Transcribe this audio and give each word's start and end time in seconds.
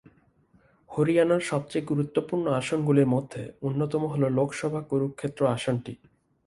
হরিয়ানার 0.89 1.41
সবচেয়ে 1.41 1.87
গুরুত্বপূর্ণ 1.87 2.45
আসনগুলির 2.51 3.07
মধ্যে 3.07 3.41
অন্যতম 3.61 4.01
হল 4.05 4.23
লোকসভা 4.29 4.81
কুরুক্ষেত্র 4.81 5.41
আসনটি। 5.47 5.93